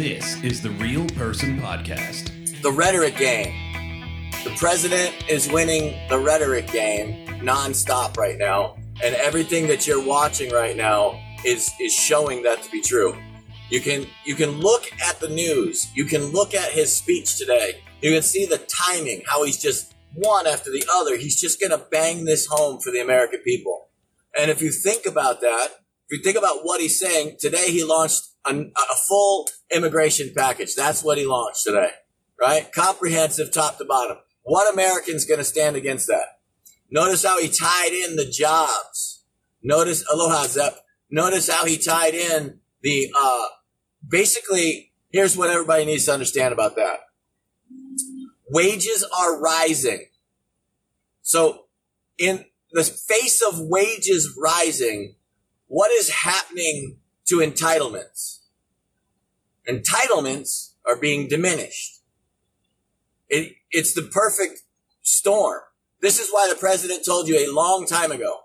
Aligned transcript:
This 0.00 0.42
is 0.42 0.62
the 0.62 0.70
Real 0.70 1.06
Person 1.08 1.60
Podcast. 1.60 2.62
The 2.62 2.72
rhetoric 2.72 3.18
game. 3.18 4.30
The 4.44 4.54
president 4.56 5.14
is 5.28 5.52
winning 5.52 5.94
the 6.08 6.18
rhetoric 6.18 6.68
game 6.68 7.26
nonstop 7.42 8.16
right 8.16 8.38
now, 8.38 8.78
and 9.04 9.14
everything 9.14 9.66
that 9.66 9.86
you're 9.86 10.02
watching 10.02 10.52
right 10.52 10.74
now 10.74 11.20
is 11.44 11.70
is 11.78 11.92
showing 11.92 12.42
that 12.44 12.62
to 12.62 12.70
be 12.70 12.80
true. 12.80 13.14
You 13.68 13.82
can 13.82 14.06
you 14.24 14.34
can 14.34 14.52
look 14.52 14.90
at 15.06 15.20
the 15.20 15.28
news. 15.28 15.90
You 15.94 16.06
can 16.06 16.32
look 16.32 16.54
at 16.54 16.72
his 16.72 16.96
speech 16.96 17.36
today. 17.36 17.82
You 18.00 18.10
can 18.10 18.22
see 18.22 18.46
the 18.46 18.56
timing, 18.56 19.24
how 19.26 19.44
he's 19.44 19.60
just 19.60 19.94
one 20.14 20.46
after 20.46 20.70
the 20.70 20.86
other. 20.90 21.18
He's 21.18 21.38
just 21.38 21.60
going 21.60 21.78
to 21.78 21.86
bang 21.90 22.24
this 22.24 22.46
home 22.46 22.80
for 22.80 22.90
the 22.90 23.02
American 23.02 23.40
people. 23.40 23.90
And 24.34 24.50
if 24.50 24.62
you 24.62 24.72
think 24.72 25.04
about 25.04 25.42
that, 25.42 25.68
if 26.08 26.16
you 26.16 26.22
think 26.24 26.38
about 26.38 26.60
what 26.62 26.80
he's 26.80 26.98
saying, 26.98 27.36
today 27.38 27.70
he 27.70 27.84
launched 27.84 28.29
a, 28.46 28.54
a 28.54 28.94
full 29.08 29.48
immigration 29.74 30.32
package. 30.36 30.74
That's 30.74 31.02
what 31.02 31.18
he 31.18 31.26
launched 31.26 31.64
today, 31.64 31.90
right? 32.40 32.70
Comprehensive 32.72 33.52
top 33.52 33.78
to 33.78 33.84
bottom. 33.84 34.18
What 34.42 34.72
American's 34.72 35.24
going 35.24 35.38
to 35.38 35.44
stand 35.44 35.76
against 35.76 36.06
that? 36.08 36.40
Notice 36.90 37.24
how 37.24 37.40
he 37.40 37.48
tied 37.48 37.92
in 37.92 38.16
the 38.16 38.24
jobs. 38.24 39.24
Notice, 39.62 40.04
aloha 40.12 40.44
Zep. 40.44 40.78
Notice 41.10 41.50
how 41.50 41.66
he 41.66 41.76
tied 41.76 42.14
in 42.14 42.60
the, 42.82 43.12
uh, 43.16 43.46
basically, 44.06 44.92
here's 45.10 45.36
what 45.36 45.50
everybody 45.50 45.84
needs 45.84 46.06
to 46.06 46.12
understand 46.12 46.52
about 46.52 46.76
that. 46.76 47.00
Wages 48.48 49.06
are 49.16 49.40
rising. 49.40 50.06
So 51.22 51.66
in 52.18 52.44
the 52.72 52.82
face 52.82 53.42
of 53.42 53.60
wages 53.60 54.36
rising, 54.40 55.16
what 55.66 55.92
is 55.92 56.10
happening 56.10 56.99
to 57.30 57.36
entitlements? 57.36 58.40
Entitlements 59.68 60.74
are 60.86 60.96
being 60.96 61.28
diminished. 61.28 62.00
It, 63.28 63.54
it's 63.70 63.94
the 63.94 64.02
perfect 64.02 64.62
storm. 65.02 65.60
This 66.00 66.18
is 66.18 66.30
why 66.30 66.48
the 66.48 66.58
president 66.58 67.04
told 67.04 67.28
you 67.28 67.38
a 67.38 67.52
long 67.52 67.86
time 67.86 68.10
ago. 68.10 68.40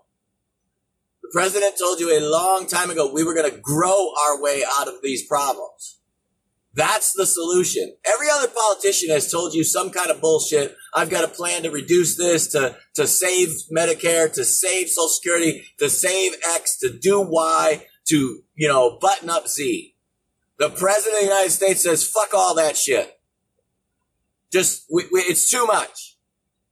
The 1.22 1.30
president 1.32 1.74
told 1.76 1.98
you 1.98 2.16
a 2.16 2.22
long 2.22 2.66
time 2.66 2.90
ago 2.90 3.12
we 3.12 3.24
were 3.24 3.34
going 3.34 3.50
to 3.50 3.58
grow 3.58 4.12
our 4.24 4.40
way 4.40 4.62
out 4.78 4.86
of 4.86 5.02
these 5.02 5.26
problems. 5.26 5.98
That's 6.74 7.14
the 7.14 7.26
solution. 7.26 7.96
Every 8.04 8.28
other 8.30 8.48
politician 8.48 9.08
has 9.08 9.32
told 9.32 9.54
you 9.54 9.64
some 9.64 9.90
kind 9.90 10.10
of 10.10 10.20
bullshit. 10.20 10.76
I've 10.94 11.10
got 11.10 11.24
a 11.24 11.28
plan 11.28 11.62
to 11.62 11.70
reduce 11.70 12.16
this, 12.16 12.48
to, 12.48 12.76
to 12.94 13.06
save 13.06 13.48
Medicare, 13.74 14.30
to 14.34 14.44
save 14.44 14.90
Social 14.90 15.08
Security, 15.08 15.64
to 15.78 15.88
save 15.88 16.34
X, 16.46 16.78
to 16.80 16.96
do 16.96 17.22
Y, 17.22 17.86
to, 18.08 18.42
you 18.54 18.68
know, 18.68 18.98
button 19.00 19.30
up 19.30 19.48
Z. 19.48 19.94
The 20.58 20.70
president 20.70 21.14
of 21.16 21.20
the 21.20 21.26
United 21.26 21.50
States 21.50 21.82
says, 21.82 22.08
fuck 22.08 22.32
all 22.34 22.54
that 22.54 22.76
shit. 22.76 23.18
Just, 24.52 24.86
we, 24.92 25.04
we, 25.12 25.20
it's 25.20 25.50
too 25.50 25.66
much. 25.66 26.16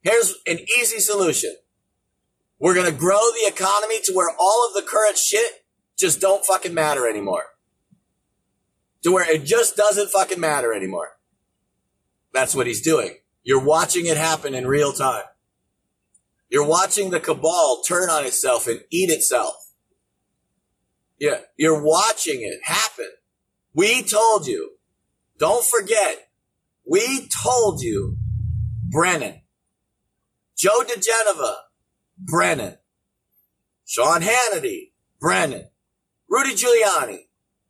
Here's 0.01 0.33
an 0.47 0.59
easy 0.79 0.99
solution. 0.99 1.55
We're 2.59 2.73
going 2.73 2.91
to 2.91 2.97
grow 2.97 3.19
the 3.19 3.51
economy 3.51 3.99
to 4.05 4.13
where 4.13 4.29
all 4.39 4.67
of 4.67 4.73
the 4.73 4.87
current 4.87 5.17
shit 5.17 5.65
just 5.97 6.19
don't 6.19 6.45
fucking 6.45 6.73
matter 6.73 7.07
anymore 7.07 7.45
to 9.05 9.11
where 9.11 9.31
it 9.31 9.43
just 9.43 9.77
doesn't 9.77 10.09
fucking 10.09 10.39
matter 10.39 10.73
anymore. 10.73 11.09
That's 12.33 12.55
what 12.55 12.65
he's 12.65 12.81
doing. 12.81 13.17
You're 13.43 13.63
watching 13.63 14.07
it 14.07 14.17
happen 14.17 14.55
in 14.55 14.65
real 14.65 14.93
time. 14.93 15.25
You're 16.49 16.67
watching 16.67 17.11
the 17.11 17.19
cabal 17.19 17.83
turn 17.87 18.09
on 18.09 18.25
itself 18.25 18.65
and 18.65 18.81
eat 18.89 19.11
itself. 19.11 19.64
Yeah, 21.19 21.39
you're 21.57 21.81
watching 21.81 22.41
it 22.41 22.59
happen. 22.63 23.09
We 23.73 24.03
told 24.03 24.47
you. 24.47 24.71
Don't 25.37 25.65
forget. 25.65 26.29
We 26.89 27.27
told 27.43 27.81
you. 27.81 28.17
Brennan. 28.89 29.41
Joe 30.57 30.83
diGenova. 30.83 31.55
Brennan. 32.17 32.77
Sean 33.85 34.21
Hannity. 34.21 34.91
Brennan. 35.19 35.69
Rudy 36.29 36.55
Giuliani. 36.55 37.27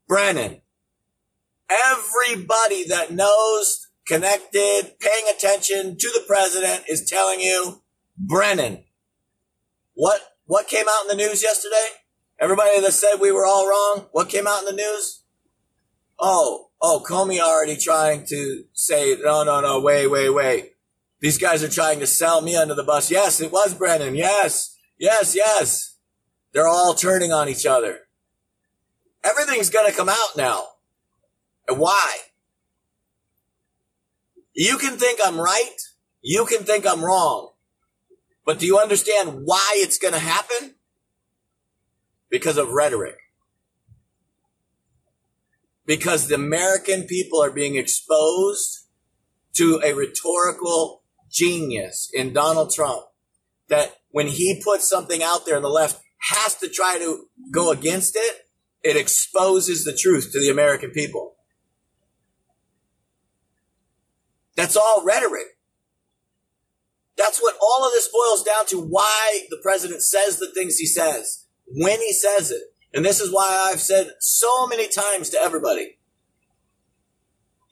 Brennan. 0.07 0.61
Everybody 1.69 2.85
that 2.85 3.11
knows, 3.11 3.87
connected, 4.05 4.93
paying 4.99 5.25
attention 5.35 5.97
to 5.97 6.11
the 6.13 6.23
president 6.27 6.83
is 6.87 7.05
telling 7.05 7.39
you, 7.39 7.81
Brennan. 8.17 8.83
What, 9.93 10.21
what 10.45 10.67
came 10.67 10.85
out 10.87 11.09
in 11.09 11.17
the 11.17 11.23
news 11.23 11.41
yesterday? 11.41 11.87
Everybody 12.39 12.81
that 12.81 12.91
said 12.91 13.19
we 13.19 13.31
were 13.31 13.45
all 13.45 13.67
wrong, 13.67 14.07
what 14.11 14.29
came 14.29 14.47
out 14.47 14.59
in 14.59 14.65
the 14.65 14.73
news? 14.73 15.23
Oh, 16.19 16.69
oh, 16.81 17.03
Comey 17.07 17.39
already 17.39 17.77
trying 17.77 18.25
to 18.27 18.63
say, 18.73 19.15
no, 19.21 19.43
no, 19.43 19.61
no, 19.61 19.79
wait, 19.79 20.07
wait, 20.07 20.29
wait. 20.29 20.73
These 21.21 21.37
guys 21.37 21.63
are 21.63 21.69
trying 21.69 21.99
to 21.99 22.07
sell 22.07 22.41
me 22.41 22.55
under 22.55 22.75
the 22.75 22.83
bus. 22.83 23.09
Yes, 23.09 23.39
it 23.39 23.51
was 23.51 23.73
Brennan. 23.73 24.15
Yes, 24.15 24.77
yes, 24.99 25.35
yes. 25.35 25.97
They're 26.53 26.67
all 26.67 26.93
turning 26.93 27.31
on 27.31 27.49
each 27.49 27.65
other. 27.65 28.01
Everything's 29.23 29.69
going 29.69 29.89
to 29.89 29.95
come 29.95 30.09
out 30.09 30.37
now. 30.37 30.67
And 31.67 31.79
why? 31.79 32.17
You 34.53 34.77
can 34.77 34.97
think 34.97 35.19
I'm 35.23 35.39
right. 35.39 35.75
You 36.21 36.45
can 36.45 36.63
think 36.63 36.85
I'm 36.85 37.03
wrong. 37.03 37.53
But 38.45 38.59
do 38.59 38.65
you 38.65 38.77
understand 38.77 39.41
why 39.45 39.73
it's 39.77 39.97
going 39.97 40.13
to 40.13 40.19
happen? 40.19 40.74
Because 42.29 42.57
of 42.57 42.69
rhetoric. 42.69 43.17
Because 45.85 46.27
the 46.27 46.35
American 46.35 47.03
people 47.03 47.41
are 47.41 47.51
being 47.51 47.75
exposed 47.75 48.87
to 49.55 49.79
a 49.83 49.93
rhetorical 49.93 51.03
genius 51.29 52.09
in 52.13 52.33
Donald 52.33 52.73
Trump 52.73 53.03
that 53.69 53.97
when 54.09 54.27
he 54.27 54.61
puts 54.63 54.89
something 54.89 55.21
out 55.21 55.45
there 55.45 55.55
and 55.55 55.63
the 55.63 55.69
left 55.69 56.01
has 56.31 56.55
to 56.55 56.69
try 56.69 56.97
to 56.97 57.27
go 57.51 57.71
against 57.71 58.15
it, 58.15 58.41
it 58.83 58.95
exposes 58.95 59.83
the 59.83 59.97
truth 59.97 60.31
to 60.31 60.39
the 60.39 60.49
American 60.49 60.91
people. 60.91 61.35
That's 64.55 64.75
all 64.75 65.03
rhetoric. 65.03 65.47
That's 67.17 67.39
what 67.41 67.55
all 67.61 67.85
of 67.85 67.93
this 67.93 68.09
boils 68.11 68.43
down 68.43 68.65
to 68.67 68.79
why 68.79 69.41
the 69.49 69.59
president 69.61 70.01
says 70.01 70.37
the 70.37 70.51
things 70.53 70.77
he 70.77 70.85
says, 70.85 71.44
when 71.67 71.99
he 71.99 72.13
says 72.13 72.51
it. 72.51 72.61
And 72.93 73.03
this 73.03 73.19
is 73.19 73.31
why 73.31 73.69
I've 73.69 73.81
said 73.81 74.11
so 74.19 74.67
many 74.67 74.87
times 74.87 75.29
to 75.31 75.37
everybody 75.39 75.97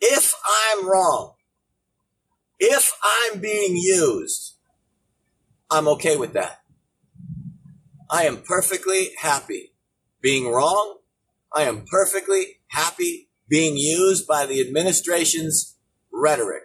if 0.05 0.33
I'm 0.45 0.85
wrong, 0.85 1.35
if 2.59 2.91
I'm 3.01 3.39
being 3.39 3.77
used, 3.77 4.57
I'm 5.71 5.87
okay 5.87 6.17
with 6.17 6.33
that. 6.33 6.59
I 8.09 8.25
am 8.25 8.41
perfectly 8.41 9.11
happy 9.17 9.71
being 10.21 10.51
wrong. 10.51 10.97
I 11.55 11.63
am 11.63 11.85
perfectly 11.89 12.59
happy 12.67 13.29
being 13.47 13.77
used 13.77 14.27
by 14.27 14.45
the 14.45 14.59
administration's 14.59 15.77
rhetoric 16.11 16.63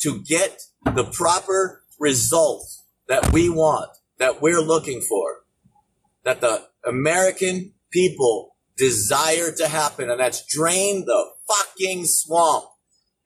to 0.00 0.20
get 0.22 0.62
the 0.84 1.04
proper 1.04 1.84
result 2.00 2.66
that 3.06 3.32
we 3.32 3.48
want, 3.48 3.90
that 4.18 4.42
we're 4.42 4.60
looking 4.60 5.00
for, 5.00 5.37
that 6.24 6.40
the 6.40 6.66
American 6.84 7.74
people 7.90 8.56
desire 8.76 9.52
to 9.52 9.68
happen, 9.68 10.10
and 10.10 10.20
that's 10.20 10.44
drain 10.46 11.04
the 11.04 11.30
fucking 11.48 12.04
swamp. 12.04 12.64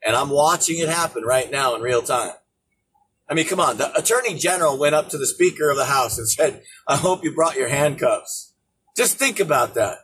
And 0.04 0.16
I'm 0.16 0.30
watching 0.30 0.78
it 0.78 0.88
happen 0.88 1.22
right 1.22 1.50
now 1.50 1.74
in 1.74 1.82
real 1.82 2.02
time. 2.02 2.32
I 3.28 3.34
mean, 3.34 3.46
come 3.46 3.60
on. 3.60 3.78
The 3.78 3.96
attorney 3.96 4.36
general 4.36 4.78
went 4.78 4.94
up 4.94 5.08
to 5.10 5.18
the 5.18 5.26
speaker 5.26 5.70
of 5.70 5.76
the 5.76 5.84
house 5.84 6.18
and 6.18 6.28
said, 6.28 6.62
I 6.86 6.96
hope 6.96 7.24
you 7.24 7.34
brought 7.34 7.56
your 7.56 7.68
handcuffs. 7.68 8.52
Just 8.96 9.16
think 9.16 9.40
about 9.40 9.74
that. 9.74 9.98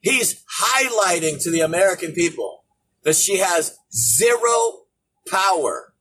He's 0.00 0.44
highlighting 0.62 1.42
to 1.42 1.50
the 1.50 1.60
American 1.60 2.12
people 2.12 2.64
that 3.02 3.16
she 3.16 3.38
has 3.38 3.76
zero 3.92 4.84
power. 5.28 5.94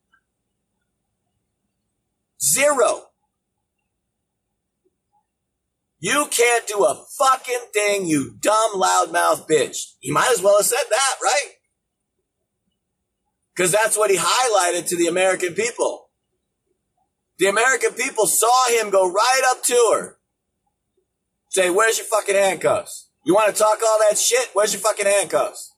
Zero. 2.41 3.06
You 5.99 6.27
can't 6.29 6.67
do 6.67 6.85
a 6.85 7.05
fucking 7.17 7.65
thing, 7.73 8.05
you 8.05 8.35
dumb 8.39 8.73
loudmouth 8.73 9.47
bitch. 9.49 9.94
He 9.99 10.11
might 10.11 10.31
as 10.31 10.41
well 10.41 10.57
have 10.57 10.65
said 10.65 10.83
that, 10.89 11.15
right? 11.23 11.51
Because 13.55 13.71
that's 13.71 13.97
what 13.97 14.11
he 14.11 14.17
highlighted 14.17 14.88
to 14.89 14.95
the 14.95 15.07
American 15.07 15.53
people. 15.55 16.09
The 17.39 17.47
American 17.47 17.94
people 17.94 18.27
saw 18.27 18.69
him 18.69 18.91
go 18.91 19.11
right 19.11 19.41
up 19.49 19.63
to 19.63 19.91
her. 19.94 20.17
Say, 21.49 21.69
where's 21.69 21.97
your 21.97 22.05
fucking 22.05 22.35
handcuffs? 22.35 23.09
You 23.25 23.33
want 23.33 23.53
to 23.53 23.59
talk 23.59 23.79
all 23.85 23.99
that 24.09 24.17
shit? 24.17 24.49
Where's 24.53 24.73
your 24.73 24.81
fucking 24.81 25.05
handcuffs? 25.05 25.73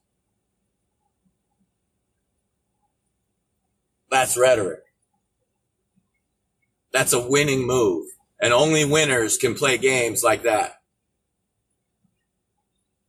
That's 4.12 4.38
rhetoric. 4.38 4.81
That's 6.92 7.13
a 7.13 7.25
winning 7.25 7.66
move. 7.66 8.07
And 8.41 8.53
only 8.53 8.86
winners 8.86 9.38
can 9.38 9.53
play 9.53 9.77
games 9.77 10.24
like 10.24 10.44
that. 10.44 10.75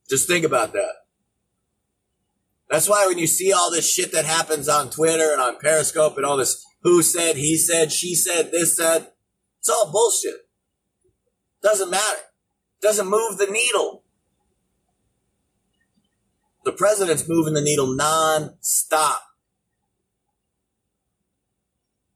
Just 0.09 0.27
think 0.27 0.43
about 0.43 0.73
that. 0.73 0.91
That's 2.69 2.89
why 2.89 3.05
when 3.07 3.17
you 3.17 3.27
see 3.27 3.51
all 3.53 3.71
this 3.71 3.89
shit 3.89 4.11
that 4.11 4.25
happens 4.25 4.67
on 4.67 4.89
Twitter 4.89 5.31
and 5.31 5.41
on 5.41 5.59
Periscope 5.59 6.17
and 6.17 6.25
all 6.25 6.37
this 6.37 6.65
who 6.83 7.01
said, 7.01 7.35
he 7.35 7.57
said, 7.57 7.91
she 7.91 8.15
said, 8.15 8.51
this 8.51 8.75
said, 8.75 9.07
it's 9.59 9.69
all 9.69 9.91
bullshit. 9.91 10.47
Doesn't 11.61 11.91
matter. 11.91 12.21
Doesn't 12.81 13.09
move 13.09 13.37
the 13.37 13.47
needle. 13.47 14.03
The 16.65 16.71
president's 16.71 17.27
moving 17.27 17.53
the 17.53 17.61
needle 17.61 17.95
non-stop. 17.95 19.21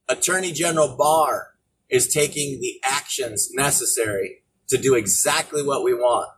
Attorney 0.08 0.52
General 0.52 0.96
Barr 0.98 1.55
is 1.90 2.14
taking 2.14 2.60
the 2.60 2.80
actions 2.84 3.50
necessary 3.54 4.44
to 4.70 4.78
do 4.78 4.96
exactly 4.96 5.64
what 5.64 5.84
we 5.84 5.94
want. 5.94 6.30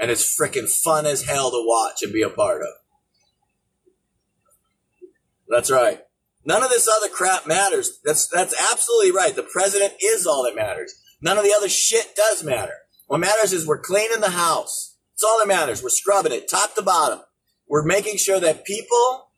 And 0.00 0.10
it's 0.10 0.36
freaking 0.36 0.68
fun 0.68 1.06
as 1.06 1.24
hell 1.24 1.50
to 1.50 1.62
watch 1.64 2.02
and 2.02 2.12
be 2.12 2.22
a 2.22 2.30
part 2.30 2.62
of. 2.62 2.68
That's 5.48 5.70
right. 5.70 6.00
None 6.44 6.62
of 6.62 6.70
this 6.70 6.88
other 6.88 7.08
crap 7.08 7.46
matters. 7.46 8.00
That's 8.04 8.26
that's 8.26 8.54
absolutely 8.72 9.12
right. 9.12 9.36
The 9.36 9.42
president 9.42 9.92
is 10.02 10.26
all 10.26 10.44
that 10.44 10.56
matters. 10.56 10.94
None 11.20 11.38
of 11.38 11.44
the 11.44 11.54
other 11.56 11.68
shit 11.68 12.16
does 12.16 12.42
matter. 12.42 12.72
What 13.06 13.20
matters 13.20 13.52
is 13.52 13.66
we're 13.66 13.78
cleaning 13.78 14.20
the 14.20 14.30
house. 14.30 14.96
It's 15.14 15.22
all 15.22 15.38
that 15.38 15.46
matters. 15.46 15.82
We're 15.82 15.90
scrubbing 15.90 16.32
it 16.32 16.48
top 16.50 16.74
to 16.74 16.82
bottom. 16.82 17.20
We're 17.68 17.84
making 17.84 18.16
sure 18.16 18.40
that 18.40 18.64
people 18.64 19.28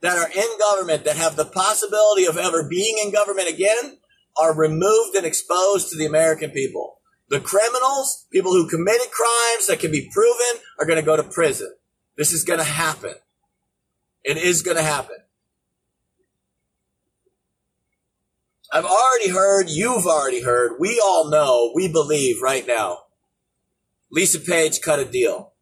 that 0.00 0.16
are 0.16 0.30
in 0.30 0.58
government 0.58 1.04
that 1.04 1.16
have 1.16 1.36
the 1.36 1.44
possibility 1.44 2.24
of 2.24 2.38
ever 2.38 2.66
being 2.66 2.96
in 3.04 3.12
government 3.12 3.48
again 3.48 3.98
are 4.38 4.54
removed 4.54 5.14
and 5.16 5.26
exposed 5.26 5.90
to 5.90 5.98
the 5.98 6.06
American 6.06 6.50
people. 6.50 6.98
The 7.28 7.40
criminals, 7.40 8.26
people 8.32 8.52
who 8.52 8.68
committed 8.68 9.10
crimes 9.10 9.66
that 9.66 9.80
can 9.80 9.90
be 9.90 10.10
proven, 10.12 10.62
are 10.78 10.86
going 10.86 10.98
to 10.98 11.06
go 11.06 11.16
to 11.16 11.22
prison. 11.22 11.74
This 12.16 12.32
is 12.32 12.44
going 12.44 12.58
to 12.58 12.64
happen. 12.64 13.14
It 14.22 14.36
is 14.36 14.62
going 14.62 14.76
to 14.76 14.82
happen. 14.82 15.16
I've 18.72 18.84
already 18.84 19.30
heard, 19.30 19.70
you've 19.70 20.06
already 20.06 20.42
heard, 20.42 20.72
we 20.80 21.00
all 21.00 21.30
know, 21.30 21.70
we 21.74 21.86
believe 21.86 22.42
right 22.42 22.66
now. 22.66 22.98
Lisa 24.10 24.40
Page 24.40 24.80
cut 24.80 24.98
a 24.98 25.04
deal. 25.04 25.52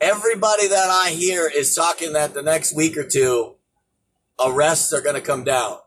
Everybody 0.00 0.66
that 0.68 0.88
I 0.90 1.10
hear 1.10 1.46
is 1.48 1.74
talking 1.74 2.14
that 2.14 2.34
the 2.34 2.42
next 2.42 2.74
week 2.74 2.96
or 2.96 3.04
two, 3.04 3.56
arrests 4.44 4.92
are 4.92 5.00
going 5.00 5.16
to 5.16 5.20
come 5.20 5.44
down. 5.44 5.78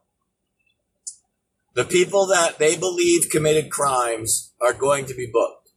The 1.74 1.86
people 1.86 2.28
that 2.28 2.60
they 2.60 2.78
believe 2.78 3.30
committed 3.32 3.72
crimes 3.72 4.54
are 4.62 4.74
going 4.74 5.06
to 5.08 5.16
be 5.16 5.30
booked. 5.32 5.72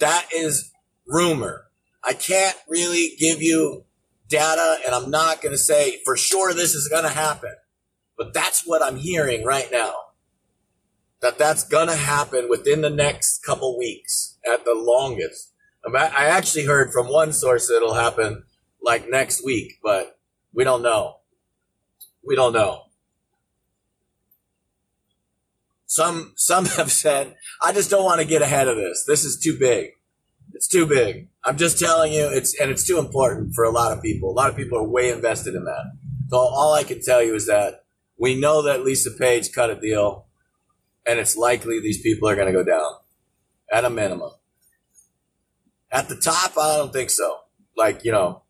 That 0.00 0.26
is 0.34 0.70
rumor. 1.06 1.68
I 2.04 2.12
can't 2.12 2.56
really 2.68 3.16
give 3.18 3.42
you 3.42 3.84
data, 4.28 4.76
and 4.84 4.94
I'm 4.94 5.10
not 5.10 5.40
going 5.40 5.54
to 5.54 5.58
say 5.58 6.00
for 6.04 6.16
sure 6.16 6.52
this 6.52 6.74
is 6.74 6.88
going 6.88 7.04
to 7.04 7.10
happen. 7.10 7.54
But 8.16 8.34
that's 8.34 8.62
what 8.66 8.82
I'm 8.82 8.96
hearing 8.96 9.44
right 9.44 9.68
now. 9.72 9.94
That 11.20 11.38
that's 11.38 11.64
going 11.64 11.88
to 11.88 11.96
happen 11.96 12.48
within 12.48 12.82
the 12.82 12.90
next 12.90 13.42
couple 13.42 13.78
weeks 13.78 14.36
at 14.52 14.64
the 14.64 14.74
longest. 14.74 15.52
I 15.86 16.26
actually 16.26 16.66
heard 16.66 16.92
from 16.92 17.06
one 17.06 17.32
source 17.32 17.68
that 17.68 17.76
it'll 17.76 17.94
happen 17.94 18.44
like 18.82 19.08
next 19.08 19.44
week, 19.44 19.78
but 19.82 20.17
we 20.52 20.64
don't 20.64 20.82
know. 20.82 21.16
We 22.24 22.36
don't 22.36 22.52
know. 22.52 22.82
Some 25.86 26.34
some 26.36 26.64
have 26.76 26.92
said, 26.92 27.34
I 27.62 27.72
just 27.72 27.90
don't 27.90 28.04
want 28.04 28.20
to 28.20 28.26
get 28.26 28.42
ahead 28.42 28.68
of 28.68 28.76
this. 28.76 29.04
This 29.06 29.24
is 29.24 29.40
too 29.40 29.58
big. 29.58 29.90
It's 30.54 30.68
too 30.68 30.86
big. 30.86 31.28
I'm 31.44 31.56
just 31.56 31.78
telling 31.78 32.12
you, 32.12 32.28
it's 32.32 32.58
and 32.60 32.70
it's 32.70 32.86
too 32.86 32.98
important 32.98 33.54
for 33.54 33.64
a 33.64 33.70
lot 33.70 33.92
of 33.92 34.02
people. 34.02 34.30
A 34.30 34.32
lot 34.32 34.50
of 34.50 34.56
people 34.56 34.78
are 34.78 34.88
way 34.88 35.10
invested 35.10 35.54
in 35.54 35.64
that. 35.64 35.92
So 36.28 36.36
all 36.36 36.74
I 36.74 36.84
can 36.84 37.00
tell 37.02 37.22
you 37.22 37.34
is 37.34 37.46
that 37.46 37.84
we 38.18 38.38
know 38.38 38.62
that 38.62 38.84
Lisa 38.84 39.10
Page 39.10 39.52
cut 39.52 39.70
a 39.70 39.80
deal, 39.80 40.26
and 41.06 41.18
it's 41.18 41.36
likely 41.36 41.80
these 41.80 42.02
people 42.02 42.28
are 42.28 42.34
going 42.34 42.48
to 42.48 42.52
go 42.52 42.64
down 42.64 42.90
at 43.72 43.84
a 43.84 43.90
minimum. 43.90 44.32
At 45.90 46.08
the 46.08 46.16
top, 46.16 46.58
I 46.58 46.76
don't 46.76 46.92
think 46.92 47.10
so. 47.10 47.38
Like 47.76 48.04
you 48.04 48.12
know, 48.12 48.42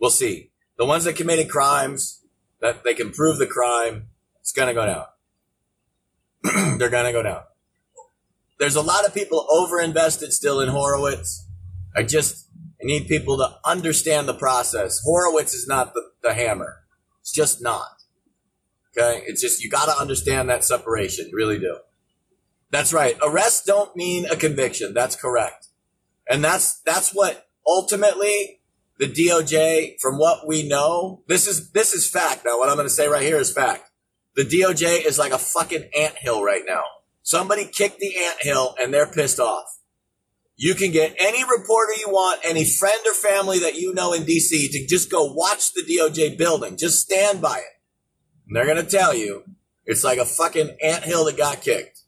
we'll 0.00 0.10
see. 0.10 0.49
The 0.80 0.86
ones 0.86 1.04
that 1.04 1.14
committed 1.14 1.50
crimes, 1.50 2.24
that 2.62 2.84
they 2.84 2.94
can 2.94 3.10
prove 3.10 3.36
the 3.36 3.46
crime, 3.46 4.08
it's 4.40 4.50
going 4.50 4.68
to 4.68 4.72
go 4.72 4.86
down. 4.86 6.78
They're 6.78 6.88
going 6.88 7.04
to 7.04 7.12
go 7.12 7.22
down. 7.22 7.42
There's 8.58 8.76
a 8.76 8.80
lot 8.80 9.04
of 9.04 9.12
people 9.12 9.46
over 9.52 9.78
invested 9.78 10.32
still 10.32 10.58
in 10.58 10.70
Horowitz. 10.70 11.46
I 11.94 12.02
just 12.02 12.48
I 12.82 12.86
need 12.86 13.08
people 13.08 13.36
to 13.36 13.58
understand 13.62 14.26
the 14.26 14.32
process. 14.32 15.02
Horowitz 15.04 15.52
is 15.52 15.68
not 15.68 15.92
the, 15.92 16.00
the 16.22 16.32
hammer. 16.32 16.78
It's 17.20 17.30
just 17.30 17.60
not. 17.60 18.00
Okay? 18.96 19.22
It's 19.26 19.42
just, 19.42 19.62
you 19.62 19.68
got 19.68 19.84
to 19.84 20.00
understand 20.00 20.48
that 20.48 20.64
separation. 20.64 21.26
You 21.28 21.36
really 21.36 21.58
do. 21.58 21.76
That's 22.70 22.94
right. 22.94 23.18
Arrests 23.22 23.66
don't 23.66 23.94
mean 23.96 24.24
a 24.30 24.36
conviction. 24.36 24.94
That's 24.94 25.14
correct. 25.14 25.66
And 26.26 26.42
that's, 26.42 26.80
that's 26.80 27.10
what 27.10 27.48
ultimately 27.66 28.59
the 29.00 29.06
DOJ, 29.06 29.98
from 29.98 30.18
what 30.18 30.46
we 30.46 30.62
know, 30.62 31.22
this 31.26 31.46
is, 31.46 31.72
this 31.72 31.94
is 31.94 32.08
fact. 32.08 32.44
Now, 32.44 32.58
what 32.58 32.68
I'm 32.68 32.76
going 32.76 32.86
to 32.86 32.92
say 32.92 33.08
right 33.08 33.22
here 33.22 33.38
is 33.38 33.50
fact. 33.50 33.90
The 34.36 34.44
DOJ 34.44 35.06
is 35.06 35.18
like 35.18 35.32
a 35.32 35.38
fucking 35.38 35.88
ant 35.98 36.16
hill 36.18 36.44
right 36.44 36.64
now. 36.66 36.82
Somebody 37.22 37.64
kicked 37.64 37.98
the 37.98 38.14
ant 38.14 38.36
hill 38.42 38.74
and 38.78 38.92
they're 38.92 39.10
pissed 39.10 39.40
off. 39.40 39.78
You 40.54 40.74
can 40.74 40.92
get 40.92 41.16
any 41.18 41.42
reporter 41.42 41.94
you 41.98 42.10
want, 42.10 42.42
any 42.44 42.66
friend 42.66 43.00
or 43.06 43.14
family 43.14 43.58
that 43.60 43.76
you 43.76 43.94
know 43.94 44.12
in 44.12 44.24
DC 44.24 44.70
to 44.70 44.86
just 44.86 45.10
go 45.10 45.32
watch 45.32 45.72
the 45.72 45.82
DOJ 45.82 46.36
building. 46.36 46.76
Just 46.76 47.00
stand 47.00 47.40
by 47.40 47.56
it. 47.56 47.80
And 48.46 48.54
they're 48.54 48.66
going 48.66 48.84
to 48.84 48.90
tell 48.90 49.14
you 49.14 49.44
it's 49.86 50.04
like 50.04 50.18
a 50.18 50.26
fucking 50.26 50.76
ant 50.82 51.04
hill 51.04 51.24
that 51.24 51.38
got 51.38 51.62
kicked. 51.62 52.00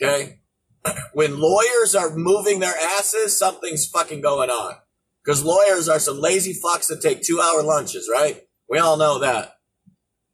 Okay? 0.00 0.40
When 1.14 1.40
lawyers 1.40 1.94
are 1.94 2.14
moving 2.14 2.60
their 2.60 2.74
asses, 2.98 3.38
something's 3.38 3.86
fucking 3.86 4.20
going 4.20 4.50
on. 4.50 4.76
Because 5.24 5.44
lawyers 5.44 5.88
are 5.88 5.98
some 5.98 6.20
lazy 6.20 6.54
fucks 6.54 6.88
that 6.88 7.02
take 7.02 7.22
two 7.22 7.40
hour 7.40 7.62
lunches, 7.62 8.08
right? 8.12 8.42
We 8.68 8.78
all 8.78 8.96
know 8.96 9.18
that. 9.18 9.56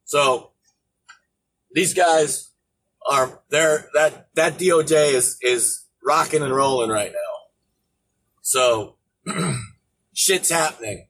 So 0.05 0.51
these 1.71 1.93
guys 1.93 2.51
are 3.09 3.41
there 3.49 3.89
that 3.93 4.29
that 4.35 4.57
DOJ 4.57 5.13
is 5.13 5.37
is 5.41 5.85
rocking 6.05 6.41
and 6.41 6.55
rolling 6.55 6.89
right 6.89 7.11
now. 7.11 7.27
So 8.41 8.95
shit's 10.13 10.49
happening. 10.49 11.07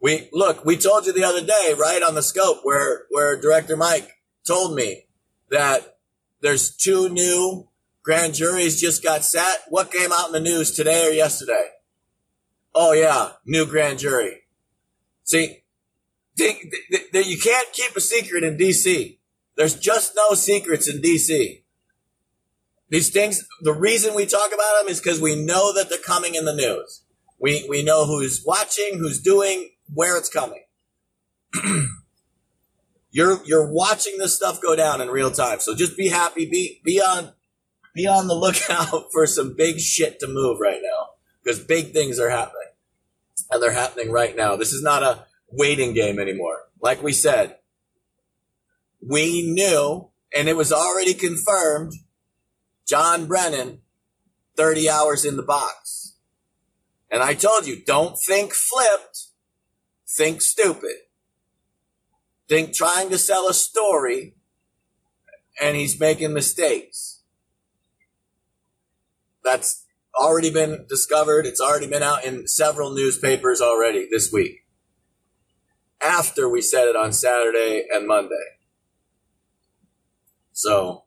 We 0.00 0.28
look, 0.32 0.64
we 0.64 0.76
told 0.76 1.06
you 1.06 1.12
the 1.12 1.24
other 1.24 1.44
day, 1.44 1.74
right 1.78 2.02
on 2.02 2.14
the 2.14 2.22
scope 2.22 2.60
where 2.62 3.04
where 3.10 3.40
Director 3.40 3.76
Mike 3.76 4.10
told 4.46 4.74
me 4.74 5.06
that 5.50 5.98
there's 6.40 6.74
two 6.74 7.08
new 7.08 7.68
grand 8.02 8.34
juries 8.34 8.80
just 8.80 9.02
got 9.02 9.24
set. 9.24 9.62
What 9.68 9.92
came 9.92 10.12
out 10.12 10.26
in 10.26 10.32
the 10.32 10.40
news 10.40 10.72
today 10.72 11.08
or 11.08 11.12
yesterday? 11.12 11.68
Oh 12.74 12.92
yeah, 12.92 13.32
new 13.46 13.66
grand 13.66 13.98
jury. 13.98 14.42
See, 15.24 15.64
you 16.36 17.38
can't 17.42 17.72
keep 17.72 17.96
a 17.96 18.00
secret 18.00 18.42
in 18.44 18.56
DC. 18.56 19.18
There's 19.56 19.78
just 19.78 20.14
no 20.16 20.34
secrets 20.34 20.88
in 20.88 21.00
DC. 21.00 21.62
These 22.90 23.10
things, 23.10 23.46
the 23.60 23.72
reason 23.72 24.14
we 24.14 24.26
talk 24.26 24.48
about 24.48 24.80
them 24.80 24.88
is 24.88 25.00
because 25.00 25.20
we 25.20 25.34
know 25.34 25.72
that 25.72 25.88
they're 25.88 25.98
coming 25.98 26.34
in 26.34 26.44
the 26.44 26.54
news. 26.54 27.02
We, 27.40 27.66
we 27.68 27.82
know 27.82 28.06
who's 28.06 28.44
watching, 28.44 28.98
who's 28.98 29.20
doing, 29.20 29.70
where 29.92 30.16
it's 30.16 30.28
coming. 30.28 30.64
you're, 33.10 33.40
you're 33.44 33.72
watching 33.72 34.18
this 34.18 34.36
stuff 34.36 34.60
go 34.60 34.76
down 34.76 35.00
in 35.00 35.08
real 35.08 35.30
time. 35.30 35.60
So 35.60 35.74
just 35.74 35.96
be 35.96 36.08
happy, 36.08 36.46
be, 36.46 36.80
be 36.84 37.00
on, 37.00 37.32
be 37.94 38.06
on 38.06 38.28
the 38.28 38.34
lookout 38.34 39.06
for 39.12 39.26
some 39.26 39.54
big 39.56 39.80
shit 39.80 40.20
to 40.20 40.26
move 40.28 40.58
right 40.60 40.80
now 40.82 41.10
because 41.42 41.60
big 41.60 41.92
things 41.92 42.18
are 42.18 42.30
happening 42.30 42.63
and 43.50 43.62
they're 43.62 43.72
happening 43.72 44.10
right 44.10 44.36
now. 44.36 44.56
This 44.56 44.72
is 44.72 44.82
not 44.82 45.02
a 45.02 45.26
waiting 45.50 45.94
game 45.94 46.18
anymore. 46.18 46.62
Like 46.80 47.02
we 47.02 47.12
said, 47.12 47.56
we 49.00 49.42
knew, 49.42 50.10
and 50.36 50.48
it 50.48 50.56
was 50.56 50.72
already 50.72 51.14
confirmed, 51.14 51.92
John 52.86 53.26
Brennan, 53.26 53.80
30 54.56 54.88
hours 54.88 55.24
in 55.24 55.36
the 55.36 55.42
box. 55.42 56.16
And 57.10 57.22
I 57.22 57.34
told 57.34 57.66
you, 57.66 57.82
don't 57.84 58.16
think 58.26 58.52
flipped, 58.52 59.28
think 60.16 60.42
stupid. 60.42 60.96
Think 62.48 62.74
trying 62.74 63.08
to 63.10 63.18
sell 63.18 63.48
a 63.48 63.54
story 63.54 64.34
and 65.60 65.76
he's 65.76 65.98
making 65.98 66.32
mistakes. 66.32 67.22
That's 69.42 69.83
already 70.18 70.50
been 70.50 70.86
discovered. 70.88 71.46
It's 71.46 71.60
already 71.60 71.86
been 71.86 72.02
out 72.02 72.24
in 72.24 72.46
several 72.46 72.94
newspapers 72.94 73.60
already 73.60 74.08
this 74.10 74.32
week. 74.32 74.64
After 76.00 76.48
we 76.48 76.60
said 76.60 76.88
it 76.88 76.96
on 76.96 77.12
Saturday 77.12 77.86
and 77.90 78.06
Monday. 78.06 78.34
So 80.52 81.04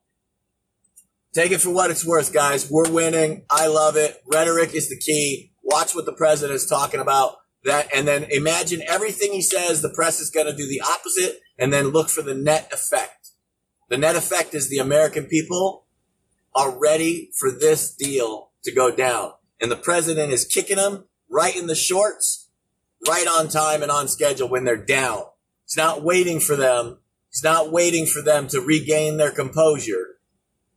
take 1.33 1.51
it 1.51 1.61
for 1.61 1.69
what 1.69 1.91
it's 1.91 2.05
worth, 2.05 2.33
guys. 2.33 2.69
We're 2.69 2.91
winning. 2.91 3.45
I 3.49 3.67
love 3.67 3.95
it. 3.95 4.21
Rhetoric 4.25 4.73
is 4.73 4.89
the 4.89 4.97
key. 4.97 5.53
Watch 5.63 5.95
what 5.95 6.05
the 6.05 6.13
president 6.13 6.55
is 6.55 6.65
talking 6.65 6.99
about. 6.99 7.35
That 7.63 7.93
and 7.93 8.07
then 8.07 8.25
imagine 8.29 8.81
everything 8.87 9.33
he 9.33 9.41
says. 9.41 9.81
The 9.81 9.93
press 9.93 10.19
is 10.19 10.29
going 10.29 10.47
to 10.47 10.55
do 10.55 10.67
the 10.67 10.81
opposite, 10.81 11.41
and 11.57 11.73
then 11.73 11.87
look 11.87 12.09
for 12.09 12.21
the 12.21 12.35
net 12.35 12.69
effect. 12.71 13.31
The 13.89 13.97
net 13.97 14.15
effect 14.15 14.53
is 14.53 14.69
the 14.69 14.77
American 14.77 15.25
people 15.25 15.85
are 16.55 16.77
ready 16.77 17.31
for 17.37 17.51
this 17.51 17.93
deal 17.93 18.47
to 18.63 18.73
go 18.73 18.95
down, 18.95 19.33
and 19.61 19.71
the 19.71 19.75
president 19.75 20.31
is 20.31 20.45
kicking 20.45 20.77
them 20.77 21.05
right 21.29 21.55
in 21.55 21.67
the 21.67 21.75
shorts, 21.75 22.49
right 23.07 23.27
on 23.27 23.47
time 23.47 23.81
and 23.81 23.91
on 23.91 24.07
schedule 24.07 24.49
when 24.49 24.65
they're 24.65 24.77
down. 24.77 25.23
He's 25.65 25.77
not 25.77 26.03
waiting 26.03 26.39
for 26.39 26.55
them. 26.55 26.99
He's 27.29 27.43
not 27.43 27.71
waiting 27.71 28.05
for 28.05 28.21
them 28.21 28.47
to 28.49 28.61
regain 28.61 29.17
their 29.17 29.31
composure. 29.31 30.17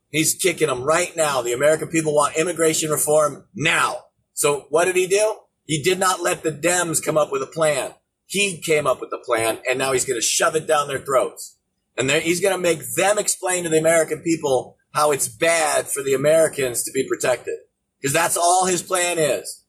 He's 0.09 0.35
kicking 0.35 0.67
them 0.67 0.83
right 0.83 1.15
now. 1.15 1.41
The 1.41 1.53
American 1.53 1.87
people 1.87 2.13
want 2.13 2.35
immigration 2.35 2.91
reform 2.91 3.45
now. 3.55 4.05
So 4.33 4.65
what 4.69 4.85
did 4.85 4.97
he 4.97 5.07
do? 5.07 5.37
He 5.65 5.81
did 5.81 5.99
not 5.99 6.21
let 6.21 6.43
the 6.43 6.51
Dems 6.51 7.03
come 7.03 7.17
up 7.17 7.31
with 7.31 7.41
a 7.41 7.47
plan. 7.47 7.93
He 8.25 8.57
came 8.57 8.85
up 8.85 8.99
with 8.99 9.09
the 9.09 9.21
plan 9.25 9.59
and 9.69 9.79
now 9.79 9.93
he's 9.93 10.05
going 10.05 10.19
to 10.19 10.25
shove 10.25 10.55
it 10.55 10.67
down 10.67 10.87
their 10.87 10.99
throats. 10.99 11.57
And 11.97 12.09
he's 12.11 12.41
going 12.41 12.55
to 12.55 12.61
make 12.61 12.95
them 12.95 13.17
explain 13.17 13.63
to 13.63 13.69
the 13.69 13.79
American 13.79 14.21
people 14.21 14.77
how 14.93 15.11
it's 15.11 15.27
bad 15.27 15.87
for 15.87 16.03
the 16.03 16.13
Americans 16.13 16.83
to 16.83 16.91
be 16.91 17.07
protected. 17.07 17.55
Because 18.01 18.13
that's 18.13 18.37
all 18.37 18.65
his 18.65 18.81
plan 18.81 19.19
is. 19.19 19.63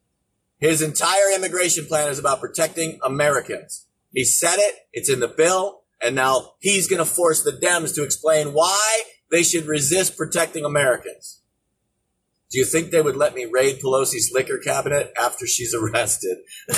His 0.58 0.80
entire 0.80 1.34
immigration 1.34 1.86
plan 1.86 2.08
is 2.08 2.18
about 2.18 2.40
protecting 2.40 2.98
Americans. 3.04 3.86
He 4.12 4.24
said 4.24 4.58
it. 4.58 4.76
It's 4.92 5.10
in 5.10 5.20
the 5.20 5.28
bill. 5.28 5.82
And 6.00 6.14
now 6.16 6.54
he's 6.60 6.88
going 6.88 6.98
to 6.98 7.04
force 7.04 7.42
the 7.42 7.52
Dems 7.52 7.94
to 7.94 8.02
explain 8.02 8.52
why 8.52 9.02
they 9.30 9.42
should 9.42 9.66
resist 9.66 10.16
protecting 10.16 10.64
Americans. 10.64 11.42
Do 12.50 12.58
you 12.58 12.64
think 12.64 12.90
they 12.90 13.00
would 13.00 13.16
let 13.16 13.34
me 13.34 13.46
raid 13.46 13.80
Pelosi's 13.80 14.30
liquor 14.32 14.58
cabinet 14.58 15.12
after 15.18 15.46
she's 15.46 15.74
arrested? 15.80 16.38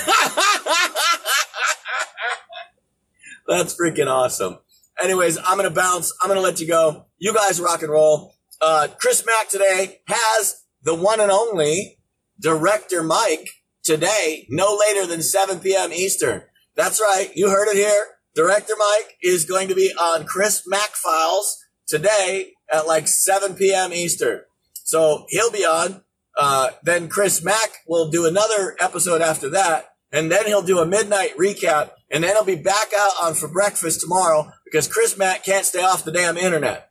That's 3.47 3.77
freaking 3.79 4.07
awesome. 4.07 4.59
Anyways, 5.03 5.37
I'm 5.39 5.59
going 5.59 5.69
to 5.69 5.75
bounce. 5.75 6.13
I'm 6.23 6.29
going 6.29 6.39
to 6.39 6.43
let 6.43 6.61
you 6.61 6.69
go. 6.69 7.07
You 7.19 7.35
guys 7.35 7.61
rock 7.61 7.83
and 7.83 7.91
roll. 7.91 8.33
Uh, 8.61 8.89
Chris 8.99 9.27
Mack 9.27 9.49
today 9.49 10.01
has 10.07 10.64
the 10.85 10.95
one 10.95 11.21
and 11.21 11.31
only 11.31 11.99
director 12.39 13.03
Mike 13.03 13.49
today, 13.83 14.47
no 14.49 14.79
later 14.79 15.07
than 15.07 15.23
7 15.23 15.61
p.m. 15.61 15.93
Eastern. 15.93 16.43
That's 16.77 17.01
right. 17.01 17.31
You 17.35 17.51
heard 17.51 17.69
it 17.69 17.77
here. 17.77 18.07
Director 18.35 18.75
Mike 18.79 19.17
is 19.23 19.45
going 19.45 19.69
to 19.69 19.75
be 19.75 19.93
on 19.93 20.25
Chris 20.25 20.63
Mack 20.67 20.91
Files 20.91 21.65
today 21.87 22.53
at 22.73 22.87
like 22.87 23.07
7 23.07 23.55
p.m. 23.55 23.93
Eastern. 23.93 24.41
So 24.85 25.27
he'll 25.29 25.53
be 25.53 25.65
on. 25.65 26.03
Uh, 26.37 26.71
then 26.83 27.09
Chris 27.09 27.45
Mack 27.45 27.71
will 27.87 28.11
do 28.11 28.27
another 28.27 28.77
episode 28.81 29.23
after 29.23 29.49
that. 29.51 29.91
And 30.11 30.31
then 30.31 30.47
he'll 30.47 30.63
do 30.63 30.81
a 30.81 30.87
midnight 30.87 31.37
recap. 31.39 31.91
And 32.11 32.25
then 32.25 32.35
he'll 32.35 32.45
be 32.45 32.57
back 32.57 32.89
out 32.97 33.13
on 33.23 33.35
for 33.35 33.49
breakfast 33.49 34.01
tomorrow 34.01 34.51
because 34.65 34.89
Chris 34.89 35.17
Mack 35.17 35.45
can't 35.45 35.65
stay 35.65 35.83
off 35.83 36.05
the 36.05 36.13
damn 36.13 36.37
internet. 36.37 36.91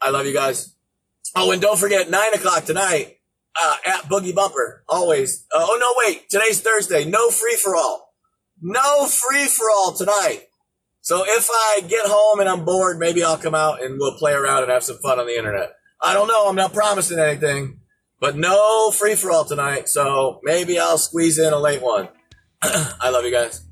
I 0.00 0.10
love 0.10 0.26
you 0.26 0.32
guys. 0.34 0.74
Oh, 1.36 1.50
and 1.50 1.60
don't 1.60 1.78
forget, 1.78 2.08
9 2.08 2.34
o'clock 2.34 2.64
tonight 2.64 3.17
uh, 3.60 3.76
at 3.86 4.02
Boogie 4.04 4.34
Bumper. 4.34 4.84
Always. 4.88 5.46
Uh, 5.54 5.64
oh, 5.68 5.78
no, 5.80 5.94
wait. 6.06 6.28
Today's 6.28 6.60
Thursday. 6.60 7.04
No 7.04 7.30
free 7.30 7.56
for 7.56 7.76
all. 7.76 8.14
No 8.60 9.06
free 9.06 9.46
for 9.46 9.66
all 9.70 9.92
tonight. 9.92 10.44
So 11.00 11.24
if 11.24 11.48
I 11.50 11.80
get 11.88 12.06
home 12.06 12.40
and 12.40 12.48
I'm 12.48 12.64
bored, 12.64 12.98
maybe 12.98 13.22
I'll 13.22 13.38
come 13.38 13.54
out 13.54 13.82
and 13.82 13.96
we'll 13.98 14.18
play 14.18 14.32
around 14.32 14.64
and 14.64 14.72
have 14.72 14.82
some 14.82 14.98
fun 14.98 15.18
on 15.18 15.26
the 15.26 15.38
internet. 15.38 15.70
I 16.02 16.12
don't 16.12 16.28
know. 16.28 16.48
I'm 16.48 16.56
not 16.56 16.72
promising 16.72 17.18
anything, 17.18 17.80
but 18.20 18.36
no 18.36 18.90
free 18.90 19.14
for 19.14 19.30
all 19.30 19.44
tonight. 19.44 19.88
So 19.88 20.40
maybe 20.42 20.78
I'll 20.78 20.98
squeeze 20.98 21.38
in 21.38 21.52
a 21.52 21.58
late 21.58 21.82
one. 21.82 22.08
I 22.62 23.10
love 23.10 23.24
you 23.24 23.32
guys. 23.32 23.64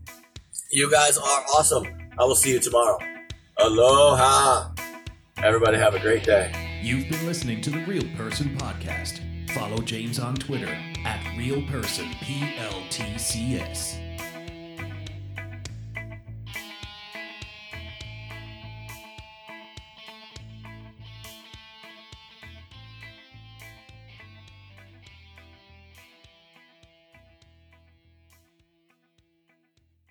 You 0.71 0.91
guys 0.91 1.19
are 1.19 1.45
awesome. 1.57 1.87
I 2.19 2.25
will 2.25 2.35
see 2.35 2.53
you 2.53 2.61
tomorrow. 2.61 2.99
Aloha. 3.59 4.73
Everybody 5.43 5.79
have 5.79 5.95
a 5.95 6.01
great 6.01 6.25
day. 6.25 6.81
You've 6.83 7.09
been 7.11 7.27
listening 7.27 7.61
to 7.63 7.71
the 7.71 7.85
Real 7.85 8.05
Person 8.17 8.57
Podcast. 8.57 9.21
Follow 9.57 9.79
James 9.79 10.19
on 10.19 10.35
Twitter 10.35 10.79
at 11.07 11.35
Real 11.35 11.63
Person 11.63 12.05
PLTCS. 12.21 14.06